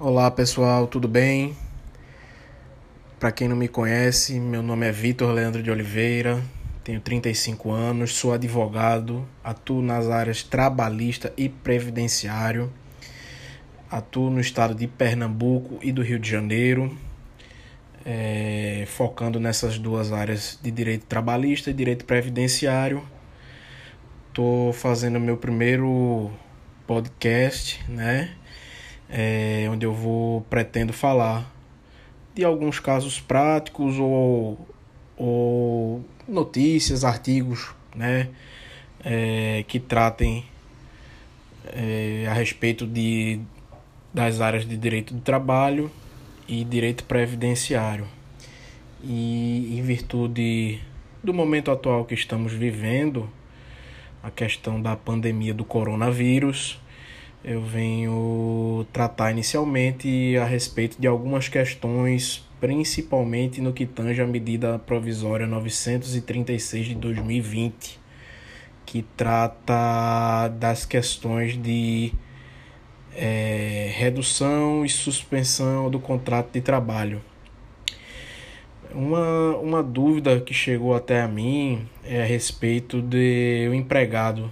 [0.00, 1.56] Olá pessoal, tudo bem?
[3.18, 6.40] Para quem não me conhece, meu nome é Vitor Leandro de Oliveira,
[6.84, 12.72] tenho 35 anos, sou advogado, atuo nas áreas trabalhista e previdenciário,
[13.90, 16.96] atuo no estado de Pernambuco e do Rio de Janeiro,
[18.06, 23.02] é, focando nessas duas áreas de direito trabalhista e direito previdenciário.
[24.28, 26.30] Estou fazendo meu primeiro
[26.86, 28.36] podcast, né?
[29.10, 31.50] É, onde eu vou pretendo falar
[32.34, 34.58] de alguns casos práticos ou,
[35.16, 38.28] ou notícias, artigos, né?
[39.04, 40.44] É, que tratem
[41.72, 43.40] é, a respeito de,
[44.12, 45.90] das áreas de direito do trabalho
[46.46, 48.06] e direito previdenciário.
[49.02, 50.80] E em virtude
[51.22, 53.28] do momento atual que estamos vivendo,
[54.22, 56.78] a questão da pandemia do coronavírus,
[57.44, 64.78] eu venho tratar inicialmente a respeito de algumas questões, principalmente no que tange à medida
[64.78, 68.00] provisória 936 de 2020,
[68.84, 72.12] que trata das questões de
[73.14, 77.22] é, redução e suspensão do contrato de trabalho.
[78.92, 84.50] Uma, uma dúvida que chegou até a mim é a respeito de o empregado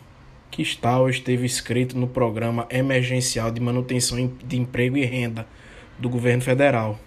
[0.56, 5.46] que está ou esteve inscrito no programa emergencial de manutenção de emprego e renda
[5.98, 6.98] do governo federal.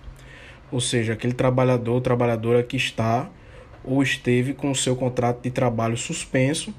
[0.71, 3.27] Ou seja, aquele trabalhador ou trabalhadora que está
[3.83, 6.71] ou esteve com o seu contrato de trabalho suspenso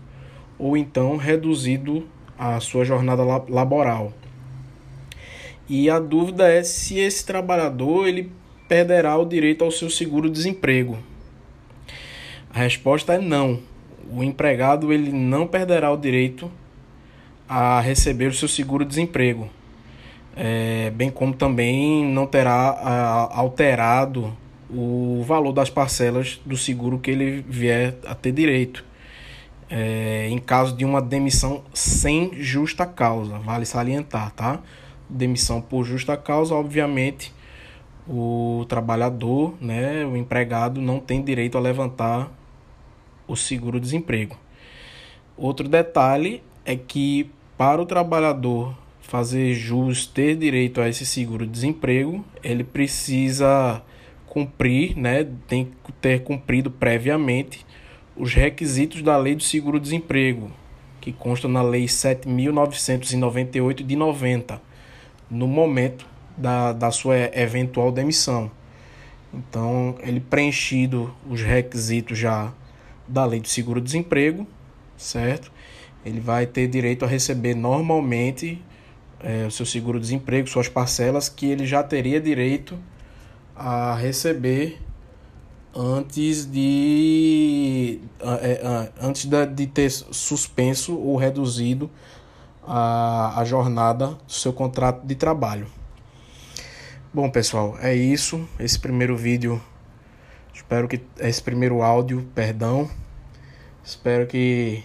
[0.56, 2.06] ou então reduzido
[2.38, 4.12] a sua jornada laboral.
[5.68, 8.30] E a dúvida é se esse trabalhador ele
[8.68, 10.96] perderá o direito ao seu seguro-desemprego.
[12.48, 13.58] A resposta é não.
[14.08, 16.48] O empregado ele não perderá o direito
[17.52, 19.50] a receber o seu seguro-desemprego,
[20.36, 24.32] é, bem como também não terá a, alterado
[24.72, 28.84] o valor das parcelas do seguro que ele vier a ter direito.
[29.68, 34.60] É, em caso de uma demissão sem justa causa, vale salientar, tá?
[35.08, 37.34] Demissão por justa causa, obviamente,
[38.08, 42.30] o trabalhador, né, o empregado não tem direito a levantar
[43.26, 44.36] o seguro-desemprego.
[45.36, 47.28] Outro detalhe é que
[47.60, 53.82] para o trabalhador fazer jus, ter direito a esse seguro-desemprego, ele precisa
[54.26, 57.66] cumprir, né, tem que ter cumprido previamente
[58.16, 60.50] os requisitos da Lei do Seguro-Desemprego,
[61.02, 64.58] que consta na Lei 7.998 de 90,
[65.30, 66.06] no momento
[66.38, 68.50] da, da sua eventual demissão.
[69.34, 72.54] Então, ele preenchido os requisitos já
[73.06, 74.46] da lei do seguro-desemprego,
[74.96, 75.52] certo?
[76.04, 78.62] Ele vai ter direito a receber normalmente
[79.20, 82.78] é, o seu seguro-desemprego, suas parcelas, que ele já teria direito
[83.54, 84.80] a receber
[85.74, 91.90] antes de é, antes de ter suspenso ou reduzido
[92.66, 95.66] a, a jornada do seu contrato de trabalho.
[97.12, 98.48] Bom, pessoal, é isso.
[98.58, 99.60] Esse primeiro vídeo,
[100.54, 102.88] espero que esse primeiro áudio, perdão,
[103.84, 104.84] espero que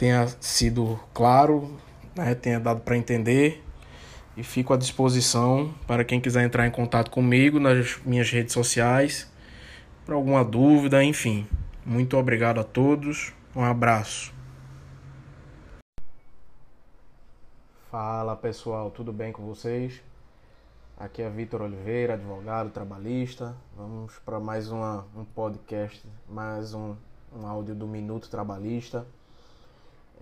[0.00, 1.76] tenha sido claro,
[2.16, 3.62] né, tenha dado para entender
[4.34, 9.30] e fico à disposição para quem quiser entrar em contato comigo nas minhas redes sociais,
[10.06, 11.46] para alguma dúvida, enfim.
[11.84, 13.34] Muito obrigado a todos.
[13.54, 14.32] Um abraço.
[17.90, 20.00] Fala pessoal, tudo bem com vocês?
[20.96, 23.54] Aqui é Vitor Oliveira, advogado trabalhista.
[23.76, 26.96] Vamos para mais uma, um podcast, mais um,
[27.36, 29.06] um áudio do Minuto Trabalhista.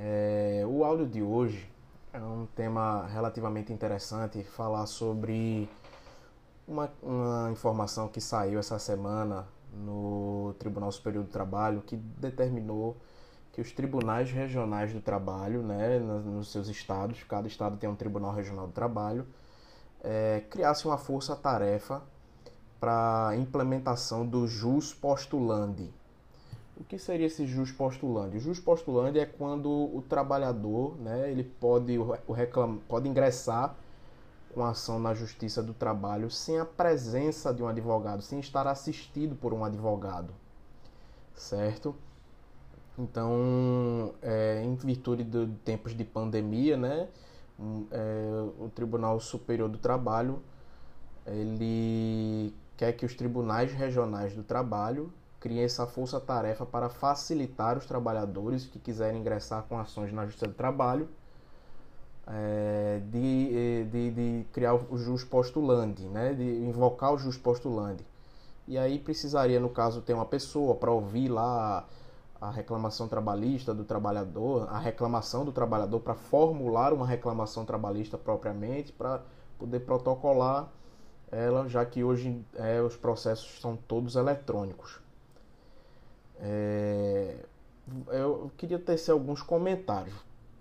[0.00, 1.68] É, o áudio de hoje
[2.12, 5.68] é um tema relativamente interessante, falar sobre
[6.68, 12.96] uma, uma informação que saiu essa semana no Tribunal Superior do Trabalho que determinou
[13.52, 18.32] que os tribunais regionais do trabalho, né, nos seus estados, cada estado tem um tribunal
[18.32, 19.26] regional do trabalho,
[20.00, 22.02] é, criasse uma força-tarefa
[22.78, 25.92] para implementação do jus postulandi.
[26.78, 28.36] O que seria esse jus postulandi?
[28.36, 33.74] O jus postulandi é quando o trabalhador né, ele pode, o reclam, pode ingressar
[34.54, 39.34] com ação na Justiça do Trabalho sem a presença de um advogado, sem estar assistido
[39.34, 40.32] por um advogado,
[41.34, 41.94] certo?
[42.96, 47.08] Então, é, em virtude de tempos de pandemia, né,
[47.90, 50.40] é, o Tribunal Superior do Trabalho
[51.26, 58.66] ele quer que os tribunais regionais do trabalho criem essa força-tarefa para facilitar os trabalhadores
[58.66, 61.08] que quiserem ingressar com ações na Justiça do Trabalho
[62.26, 68.04] é, de, de, de criar o jus postulante, né, de invocar o jus postulante.
[68.66, 71.86] E aí precisaria, no caso, ter uma pessoa para ouvir lá
[72.40, 78.92] a reclamação trabalhista do trabalhador, a reclamação do trabalhador para formular uma reclamação trabalhista propriamente,
[78.92, 79.22] para
[79.58, 80.68] poder protocolar
[81.30, 85.00] ela, já que hoje é, os processos são todos eletrônicos.
[86.40, 87.36] É,
[88.08, 90.14] eu queria tecer alguns comentários.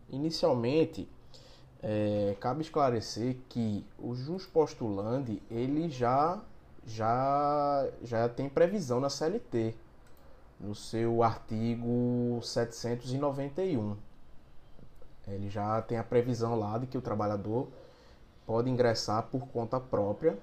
[0.09, 1.07] Inicialmente,
[1.81, 6.41] é, cabe esclarecer que o jus postulante ele já
[6.85, 9.75] já já tem previsão na CLT
[10.59, 13.95] no seu artigo 791.
[15.27, 17.67] Ele já tem a previsão lá de que o trabalhador
[18.45, 20.37] pode ingressar por conta própria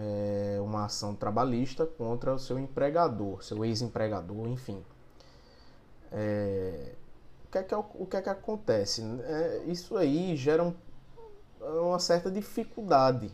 [0.00, 4.82] é, uma ação trabalhista contra o seu empregador, seu ex-empregador, enfim.
[6.12, 6.92] É,
[7.46, 9.02] o, que é que, é o que é que acontece?
[9.02, 10.74] É, isso aí gera um,
[11.60, 13.30] uma certa dificuldade,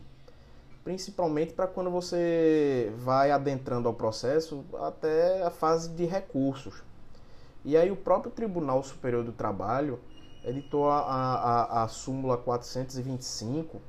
[0.83, 6.83] principalmente para quando você vai adentrando ao processo até a fase de recursos.
[7.63, 9.99] E aí o próprio Tribunal Superior do Trabalho
[10.43, 13.81] editou a, a, a súmula 425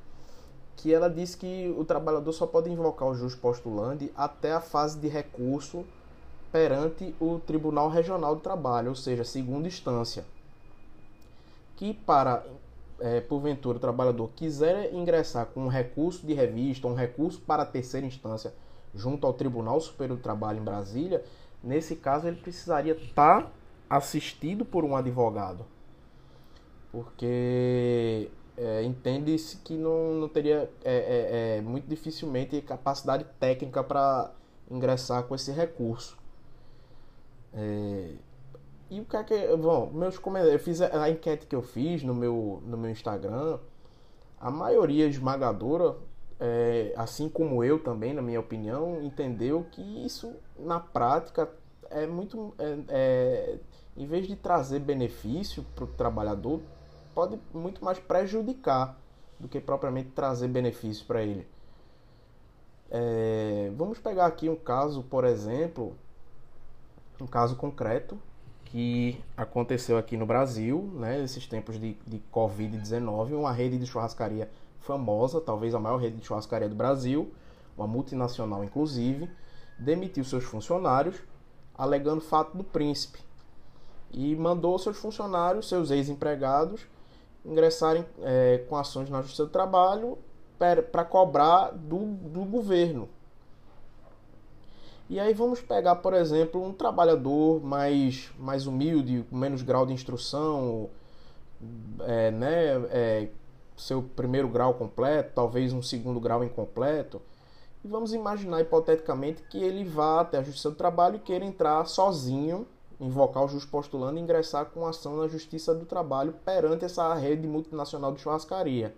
[0.77, 4.99] que ela diz que o trabalhador só pode invocar o jus postulante até a fase
[4.99, 5.83] de recurso
[6.51, 10.23] perante o Tribunal Regional do Trabalho, ou seja, segunda instância.
[11.75, 12.45] Que para,
[12.99, 17.65] é, porventura, o trabalhador quiser ingressar com um recurso de revista, um recurso para a
[17.65, 18.53] terceira instância
[18.93, 21.23] junto ao Tribunal Superior do Trabalho em Brasília,
[21.63, 23.51] nesse caso ele precisaria estar
[23.89, 25.65] assistido por um advogado.
[26.91, 34.31] Porque é, entende-se que não, não teria é, é, é muito dificilmente capacidade técnica para
[34.69, 36.17] ingressar com esse recurso.
[37.53, 38.13] É,
[38.89, 39.55] e o que é que.
[39.57, 40.59] Bom, meus comentários.
[40.59, 43.59] Eu fiz a, a enquete que eu fiz no meu, no meu Instagram.
[44.39, 45.95] A maioria esmagadora,
[46.39, 51.49] é, assim como eu também, na minha opinião, entendeu que isso na prática
[51.91, 52.55] é muito.
[53.95, 56.61] Em vez de trazer benefício para o trabalhador,
[57.17, 58.95] pode muito mais prejudicar
[59.39, 61.47] do que propriamente trazer benefício para ele.
[62.91, 65.95] É, vamos pegar aqui um caso, por exemplo,
[67.19, 68.19] um caso concreto
[68.65, 74.47] que aconteceu aqui no Brasil, né, nesses tempos de, de Covid-19, uma rede de churrascaria
[74.81, 77.33] famosa, talvez a maior rede de churrascaria do Brasil,
[77.75, 79.27] uma multinacional inclusive,
[79.79, 81.15] demitiu seus funcionários
[81.75, 83.17] alegando fato do príncipe
[84.11, 86.85] e mandou seus funcionários, seus ex-empregados,
[87.47, 90.17] ingressarem é, com ações na Justiça do Trabalho
[90.59, 93.07] para cobrar do, do governo.
[95.09, 99.93] E aí vamos pegar, por exemplo, um trabalhador mais, mais humilde, com menos grau de
[99.93, 100.89] instrução,
[102.01, 103.29] é, né, é,
[103.77, 107.21] seu primeiro grau completo, talvez um segundo grau incompleto.
[107.85, 111.85] E vamos imaginar hipoteticamente que ele vá até a Justiça do Trabalho e queira entrar
[111.85, 112.67] sozinho
[112.99, 117.47] invocar o justo postulando e ingressar com ação na Justiça do Trabalho perante essa rede
[117.47, 118.95] multinacional de churrascaria,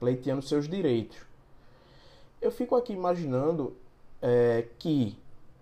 [0.00, 1.18] pleiteando seus direitos.
[2.40, 3.76] Eu fico aqui imaginando
[4.22, 5.18] é, que,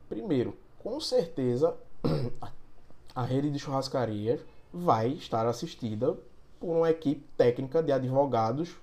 [0.08, 1.74] primeiro, com certeza
[3.14, 4.40] a rede de churrascarias
[4.72, 6.16] vai estar assistida
[6.60, 8.76] por uma equipe técnica de advogados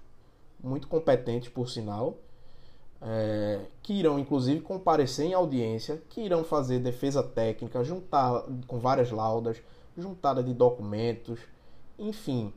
[0.61, 2.17] muito competentes, por sinal,
[3.05, 9.11] é, que irão inclusive comparecer em audiência, que irão fazer defesa técnica, juntar com várias
[9.11, 9.61] laudas,
[9.97, 11.39] juntada de documentos,
[11.99, 12.53] enfim.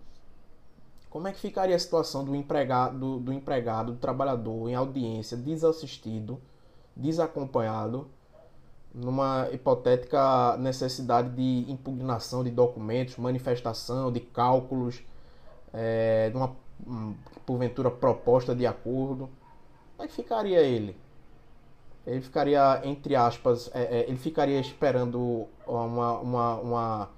[1.11, 5.37] Como é que ficaria a situação do empregado, do, do empregado, do trabalhador em audiência,
[5.37, 6.41] desassistido,
[6.95, 8.07] desacompanhado,
[8.95, 15.03] numa hipotética necessidade de impugnação de documentos, manifestação de cálculos,
[15.73, 16.55] é, de uma
[16.87, 19.29] hum, porventura proposta de acordo?
[19.97, 20.97] Como é que ficaria ele?
[22.07, 27.11] Ele ficaria, entre aspas, é, é, ele ficaria esperando uma, uma, uma,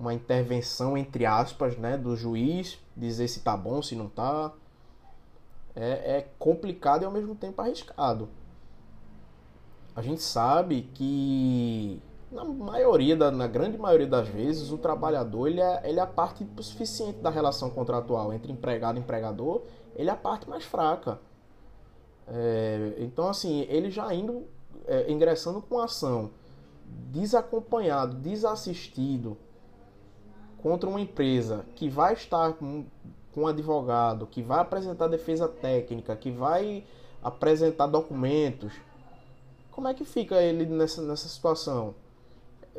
[0.00, 4.52] uma intervenção, entre aspas, né, do juiz, dizer se tá bom, se não tá.
[5.74, 8.28] É, é complicado e ao mesmo tempo arriscado.
[9.94, 15.60] A gente sabe que na maioria, da, na grande maioria das vezes, o trabalhador ele
[15.60, 19.62] é, ele é a parte suficiente da relação contratual entre empregado e empregador,
[19.94, 21.20] ele é a parte mais fraca.
[22.28, 24.46] É, então, assim, ele já indo,
[24.86, 26.30] é, ingressando com ação,
[27.10, 29.36] desacompanhado, desassistido,
[30.62, 32.84] contra uma empresa que vai estar com,
[33.32, 36.84] com um advogado, que vai apresentar defesa técnica, que vai
[37.22, 38.72] apresentar documentos,
[39.70, 41.94] como é que fica ele nessa, nessa situação?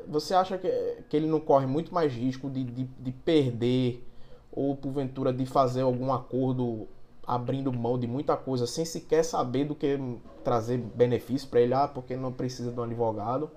[0.08, 0.68] Você acha que,
[1.08, 4.04] que ele não corre muito mais risco de, de, de perder
[4.52, 6.88] ou porventura de fazer algum acordo
[7.28, 10.00] abrindo mão de muita coisa sem sequer saber do que
[10.46, 13.52] trazer benefício para ele, ah, porque não precisa de um advogado.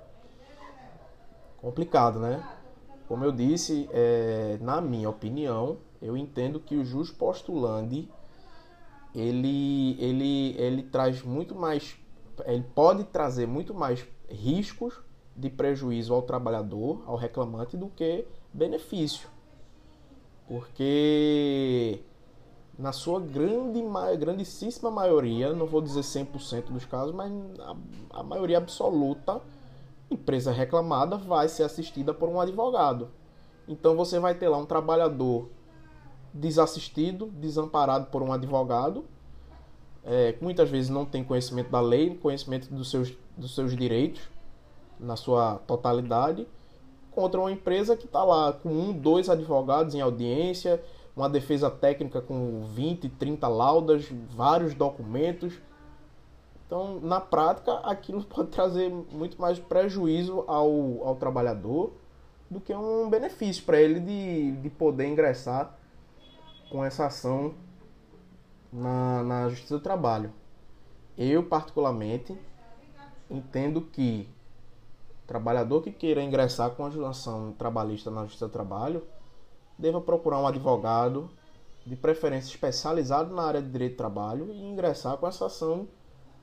[1.58, 2.42] Complicado, né?
[3.06, 8.08] Como eu disse, é, na minha opinião, eu entendo que o jus postulante
[9.14, 11.96] ele, ele, ele traz muito mais,
[12.46, 14.94] ele pode trazer muito mais riscos
[15.36, 19.28] de prejuízo ao trabalhador, ao reclamante, do que benefício.
[20.46, 22.02] Porque
[22.80, 23.82] na sua grande,
[24.18, 27.76] grandíssima maioria, não vou dizer 100% dos casos, mas a,
[28.20, 29.40] a maioria absoluta,
[30.10, 33.08] empresa reclamada vai ser assistida por um advogado.
[33.68, 35.48] Então você vai ter lá um trabalhador
[36.32, 39.04] desassistido, desamparado por um advogado,
[40.02, 44.22] é, muitas vezes não tem conhecimento da lei, conhecimento dos seus, dos seus direitos
[44.98, 46.46] na sua totalidade,
[47.10, 50.82] contra uma empresa que está lá com um, dois advogados em audiência,
[51.16, 55.54] uma defesa técnica com 20, 30 laudas, vários documentos.
[56.66, 61.92] Então, na prática, aquilo pode trazer muito mais prejuízo ao, ao trabalhador
[62.50, 65.76] do que um benefício para ele de, de poder ingressar
[66.70, 67.54] com essa ação
[68.72, 70.32] na, na Justiça do Trabalho.
[71.16, 72.36] Eu, particularmente,
[73.28, 74.28] entendo que
[75.26, 79.02] trabalhador que queira ingressar com a ação trabalhista na Justiça do Trabalho
[79.80, 81.30] deva procurar um advogado,
[81.84, 85.88] de preferência especializado na área de direito do trabalho, e ingressar com essa ação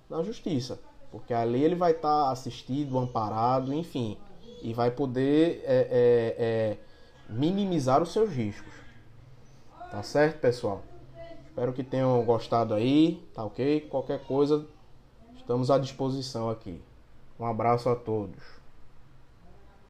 [0.09, 0.79] na justiça.
[1.11, 4.17] Porque ali ele vai estar assistido, amparado, enfim,
[4.61, 6.77] e vai poder é, é, é,
[7.29, 8.73] minimizar os seus riscos.
[9.91, 10.81] Tá certo, pessoal?
[11.47, 13.81] Espero que tenham gostado aí, tá ok?
[13.81, 14.65] Qualquer coisa,
[15.37, 16.81] estamos à disposição aqui.
[17.39, 18.56] Um abraço a todos.